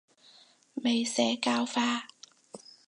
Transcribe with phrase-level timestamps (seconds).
[0.73, 2.07] 未社教化